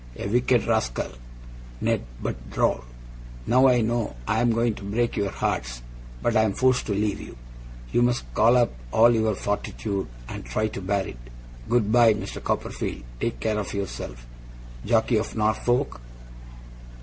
A 0.15 0.25
wicked 0.27 0.65
rascal, 0.65 1.11
Ned, 1.79 2.03
but 2.23 2.49
droll! 2.49 2.83
Now, 3.45 3.67
I 3.67 3.81
know 3.81 4.15
I'm 4.27 4.51
going 4.51 4.73
to 4.73 4.83
break 4.83 5.15
your 5.15 5.29
hearts, 5.29 5.83
but 6.23 6.35
I 6.35 6.41
am 6.41 6.53
forced 6.53 6.87
to 6.87 6.93
leave 6.95 7.21
you. 7.21 7.37
You 7.91 8.01
must 8.01 8.23
call 8.33 8.57
up 8.57 8.71
all 8.91 9.13
your 9.13 9.35
fortitude, 9.35 10.07
and 10.27 10.43
try 10.43 10.69
to 10.69 10.81
bear 10.81 11.05
it. 11.07 11.17
Good 11.69 11.91
bye, 11.91 12.15
Mr. 12.15 12.43
Copperfield! 12.43 13.03
Take 13.19 13.39
care 13.39 13.59
of 13.59 13.75
yourself, 13.75 14.25
jockey 14.83 15.17
of 15.17 15.35
Norfolk! 15.35 16.01